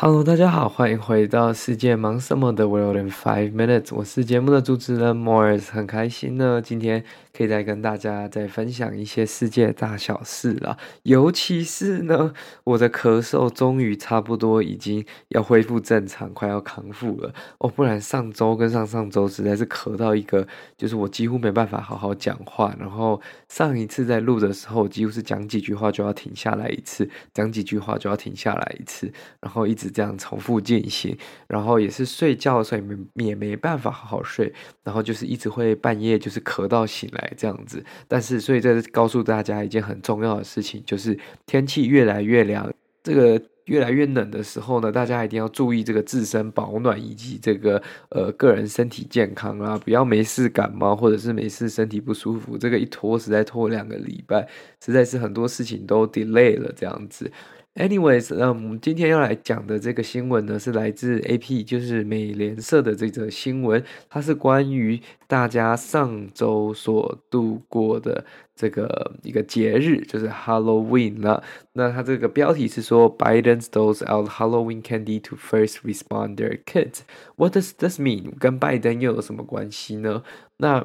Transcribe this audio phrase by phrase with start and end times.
[0.00, 7.02] Hello，大家好，欢迎回到世界忙什么的 World in Five Minutes，我是节目的主持人 Morris，很开心呢，今天。
[7.38, 17.32] 可以再跟大家再分享一些世界大小事啦，尤其是呢，我的咳嗽终于差不多已经要恢复正常，快要康复了。
[17.58, 20.44] 哦，不然上周跟上上周实在是咳到一个，
[20.76, 29.08] 就是我几乎没办法好好讲话，然后上一次在录的时候，几乎是讲几句话就要停下来一次，讲几句话就要停下来一次，
[29.38, 34.52] 然后一直这样重复进行，然后也是睡觉的时候也没也没办法好好睡，
[34.82, 37.27] 然后就是一直会半夜就是咳到醒来。
[37.36, 54.48] 这样子，但是所以这告诉大家一件很重要的事情，就是天气越来越凉，这个越来越冷的时候呢，大家一定要注意这个自身保暖以及这个呃个人身体健康啊，不要没事感冒或者是没事身体不舒服，这个一拖实在拖两个礼拜，
[54.82, 57.30] 实在是很多事情都 delay 了这样子。
[57.78, 68.24] Anyways，那我们今天要来讲的这个新闻呢，是来自 AP，就是美联社的这则新闻，它是关于大家上周所度过的
[68.56, 71.44] 这个一个节日，就是 Halloween 了。
[71.74, 77.02] 那它这个标题是说，Biden doles out Halloween candy to first responder kids。
[77.36, 78.32] What does this mean？
[78.40, 80.24] 跟拜登又有什么关系呢？
[80.56, 80.84] 那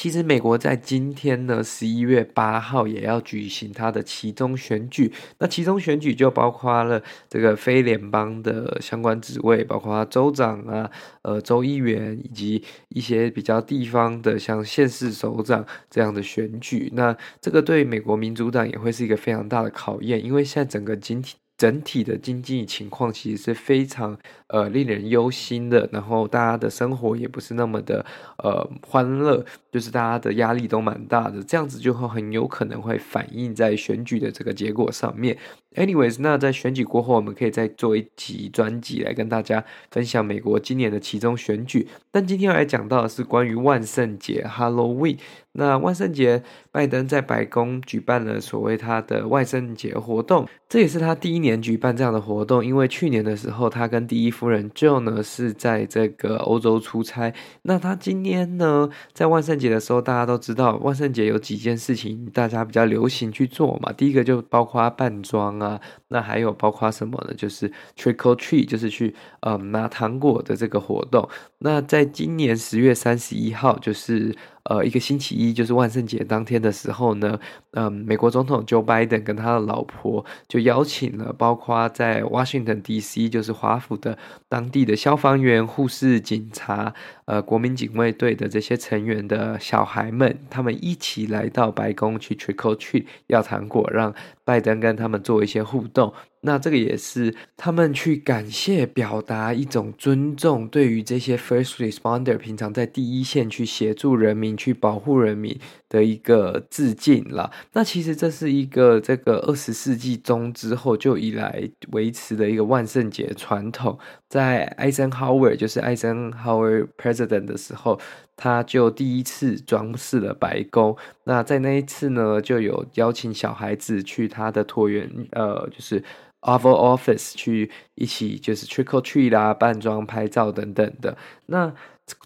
[0.00, 5.12] 其实美国在今天呢，十一月八号也要举行它的期中选举。
[5.38, 10.90] 那期中选举就包括了这个非联邦的相关职位，包括州长啊、
[11.20, 16.90] 呃州议员以及一些比较地方的像县市首长这样的选举。
[16.94, 21.34] 那这个对美国民主党也会是一个非常大的考验，因为现在整个经济。
[21.60, 24.16] 整体的经济情况其实是非常
[24.46, 28.02] 呃令人忧心的，然后大家的生活也不是那么的
[28.38, 35.36] 呃欢乐，就是大家的压力都蛮大的，这样子就会很有可能会反映在选举的这个结果上面。
[35.76, 41.86] Anyways，那在选举过后，我们可以再做一集专辑来跟大家分享美国今年的其中选举。
[42.10, 45.18] 但今天要来讲到的是关于万圣节 Halloween。
[45.52, 52.64] 那万圣节，拜登在白宫举办了所谓他的万圣节活动，这也是他第一年举办这样的活动。
[52.64, 57.32] 因为去年的时候，他跟第一夫人 Jill 呢是在这个欧洲出差。
[57.62, 63.92] 那他今天呢，在万圣节的时候，大家都知道万圣节有几件事情大家比较流行去做嘛。
[63.92, 67.34] 第一个就包括扮装啊，那还有包括什么呢？
[67.34, 71.28] 就是 Trick or Treat，就是去呃拿糖果的这个活动。
[71.58, 74.34] 那在今年十月三十一号，就是。
[74.64, 77.38] 呃，一个星期一就是万圣节当天的时候呢，
[77.72, 83.28] 嗯，美国总统 Joe Biden 跟他的老婆就邀请了包括在 Washington D.C.
[83.28, 84.18] 就是华府的
[84.48, 86.92] 当地的消防员、护士、警察，
[87.24, 96.12] 呃，国民警卫队的这些成员的小孩们，他们一起来到白宫去 Trick or Treat 要糖果，让拜登跟他们做一些互动。
[96.42, 105.58] 那这个也是他们去感谢、表达一种尊重，对于这些 first responder 平常在第一线去协助人民、去保护人民
[105.90, 107.50] 的一个致敬啦。
[107.74, 113.98] 那其实这是一个这个二十世纪中之后就以来维持的一个万圣节传统。
[114.26, 118.00] 在 Eisenhower 就是 Eisenhower President 的时候，
[118.36, 120.96] 他就第一次装饰了白宫。
[121.24, 126.02] 那在那一次呢，就有邀请小孩子去他的椭圆，呃，就是。
[126.42, 131.16] Oval Office 去一起就是 Trick or Treat 啦，扮装、拍照等等的。
[131.46, 131.72] 那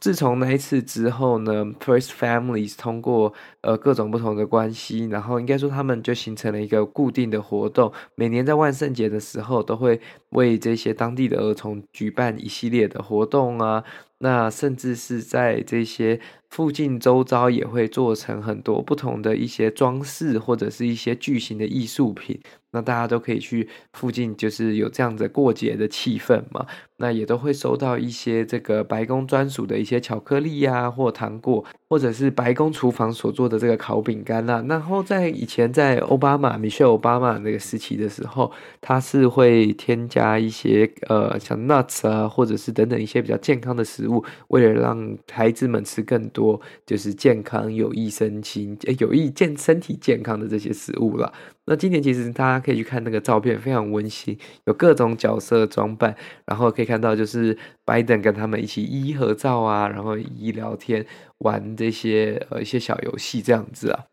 [0.01, 10.00] 自从那一次之后呢，First Families 通过呃各种不同的关系，然后应该说他们就形成了一个固定的活动，每年在万圣节的时候都会
[10.31, 13.85] 为这些当地的儿童举办一系列的活动啊。
[14.19, 16.19] 那甚至是在这些
[16.49, 22.41] 附近周遭也会做成很多不同的一些装饰，或者是一些巨型的艺术品。
[22.75, 26.67] 那大家都可以去附近，就是有这样子过节的气氛嘛。
[26.96, 34.64] 那也都会收到一些这个白宫专属的一些巧克力呀、或糖果，或者是白宫厨房所做的这个烤饼干啦。
[34.67, 38.50] 然后在以前在奥巴马、米歇尔·奥巴马那个时期的时候，
[38.81, 51.32] 他是会添加加一些呃像 nuts 啊，或者是等等一些比较健康的食物，为了让孩子们吃更多就是健康、有益身心、有益健身体健康的这些食物了。
[51.67, 56.14] 那今年其实大家可以去看那个照片，非常温馨，有各种角色装扮，
[56.44, 61.05] 然后可以看到就是拜登跟他们一起一一合照啊，然后一一聊天，
[61.39, 64.05] 玩这些呃一些小游戏这样子啊。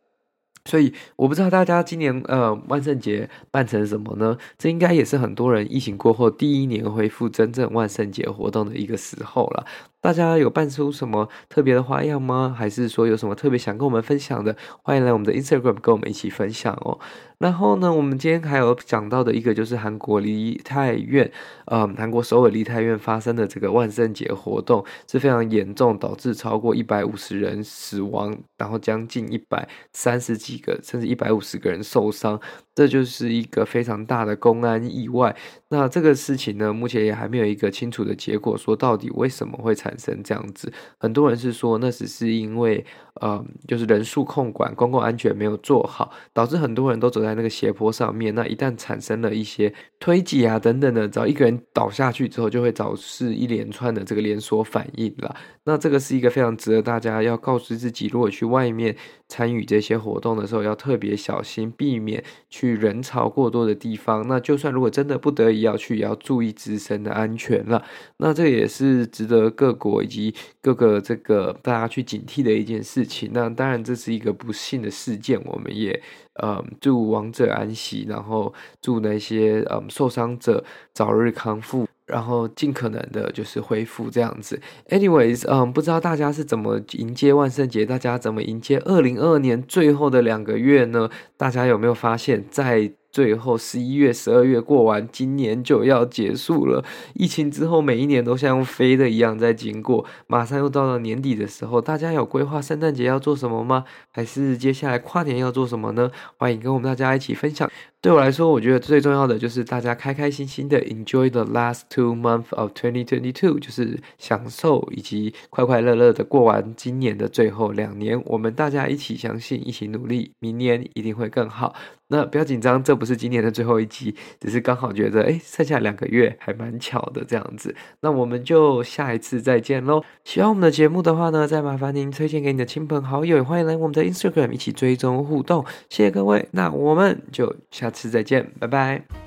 [0.66, 4.38] 所以我不知道大家今年呃万圣节办成什么呢？
[4.60, 9.66] 这应该也是很多人疫情过后第一年恢复真正万圣节活动的一个时候了。
[10.02, 12.56] 大家有办出什么特别的花样吗？
[12.58, 14.58] 还是说有什么特别想跟我们分享的？
[14.82, 16.98] 欢迎来我们的 Instagram 跟我们一起分享哦。
[17.38, 21.32] 然后呢，我们今天还有讲到的一个就是韩国梨泰院，
[21.66, 32.40] 呃，韩国首尔梨泰院发生的这个万圣节活动是非常严重，导致超过一百五十人死亡，然后将近一百三十几个甚至一百五十个人受伤。
[32.74, 35.36] 这就是一个非常大的公安意外。
[35.70, 40.72] 那这个事情呢，目前也还没有一个清楚的结果，说到底为什么会产产生这样子。
[40.98, 42.84] 很多人是说，那只是因为，
[43.20, 48.34] 呃，就是人数控管、公共安全没有做好，导致很多人都走在那个斜坡上面。
[48.34, 55.36] 那一旦产生了一些推挤啊等等的，只要一个人倒下去之后，就会导致一连串的这个连锁反应了。
[55.66, 58.96] 那这个是一个非常值得大家要告知自己，如果去外面
[59.28, 64.28] 参与这些活动的时候，要特别小心，避免去人潮过多的地方。
[64.28, 67.84] 那就算如果真的不得已要去，也要注意自身的安全了。
[68.18, 73.32] 那这也是值得各国以及各个这个大家去警惕的一件事情。
[73.34, 76.00] 那当然这是一个不幸的事件，我们也
[76.36, 80.64] 呃祝亡者安息，然后祝那些嗯受伤者
[80.94, 81.88] 早日康复。
[82.08, 84.60] 然后尽可能的就是恢复这样子。
[84.90, 87.86] Anyways，嗯，不知道大家是怎么迎接万圣节？
[87.86, 91.10] 大家怎么迎接二零二二年最后的两个月呢？
[91.38, 96.84] 大家有没有发现，在最后十一月、十二月过完，今年就要结束了。
[97.14, 100.06] 疫情之后，每一年都像飞的一样在经过。
[100.28, 103.84] 马上又到了年底的时候，大家有规划圣诞节要做什么吗？
[104.12, 106.10] 还是接下来跨年要做什么呢？
[106.38, 107.70] 欢迎跟我们大家一起分享。
[108.02, 118.20] 对我来说，我觉得最重要的就是大家开开心心的 enjoy the last two months of 2022，就是享受以及快快乐乐的过完今年的最后两年。
[118.26, 121.76] 我们大家一起相信，一起努力，明年一定会更好。
[122.08, 127.74] 那不要紧张，这不是今年的最后一集，只是刚好觉得，哎，剩下两个月还蛮巧的这样子。
[128.02, 130.04] 那我们就下一次再见喽。
[130.26, 135.64] 喜欢我们的节目的话呢，再麻烦您推荐给你的亲朋好友，欢迎来我们的 Instagram 一起追踪互动。
[135.88, 137.91] 谢谢各位，那我们就下。
[137.92, 139.21] 下次再见，拜拜。